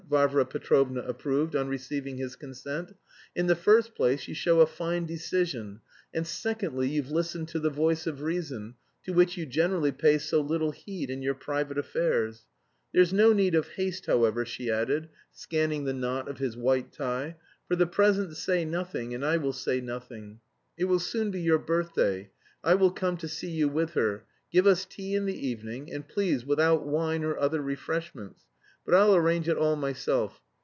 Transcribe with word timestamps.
Varvara 0.09 0.43
Petrovna 0.43 0.99
approved, 1.03 1.55
on 1.55 1.69
receiving 1.69 2.17
his 2.17 2.35
consent. 2.35 2.93
"In 3.33 3.47
the 3.47 3.55
first 3.55 3.95
place 3.95 4.27
you 4.27 4.35
show 4.35 4.59
a 4.59 4.65
fine 4.67 5.05
decision, 5.05 5.79
and 6.13 6.27
secondly 6.27 6.89
you've 6.89 7.11
listened 7.11 7.47
to 7.49 7.59
the 7.59 7.69
voice 7.69 8.05
of 8.05 8.21
reason, 8.21 8.75
to 9.05 9.13
which 9.13 9.37
you 9.37 9.45
generally 9.45 9.93
pay 9.93 10.17
so 10.17 10.41
little 10.41 10.71
heed 10.71 11.09
in 11.09 11.21
your 11.21 11.33
private 11.33 11.77
affairs. 11.77 12.43
There's 12.91 13.13
no 13.13 13.31
need 13.31 13.55
of 13.55 13.69
haste, 13.69 14.05
however," 14.07 14.43
she 14.43 14.69
added, 14.69 15.07
scanning 15.31 15.85
the 15.85 15.93
knot 15.93 16.27
of 16.27 16.39
his 16.39 16.57
white 16.57 16.91
tie, 16.91 17.37
"for 17.69 17.77
the 17.77 17.87
present 17.87 18.35
say 18.35 18.65
nothing, 18.65 19.13
and 19.13 19.23
I 19.25 19.37
will 19.37 19.53
say 19.53 19.79
nothing. 19.79 20.41
It 20.77 20.85
will 20.85 20.99
soon 20.99 21.31
be 21.31 21.39
your 21.39 21.57
birthday; 21.59 22.31
I 22.65 22.73
will 22.75 22.91
come 22.91 23.15
to 23.15 23.29
see 23.29 23.51
you 23.51 23.69
with 23.69 23.91
her. 23.91 24.25
Give 24.51 24.67
us 24.67 24.83
tea 24.83 25.15
in 25.15 25.25
the 25.25 25.47
evening, 25.47 25.89
and 25.89 26.05
please 26.05 26.43
without 26.45 26.85
wine 26.85 27.23
or 27.23 27.39
other 27.39 27.61
refreshments, 27.61 28.43
but 28.83 28.95
I'll 28.95 29.15
arrange 29.15 29.47
it 29.47 29.55
all 29.55 29.75
myself. 29.75 30.41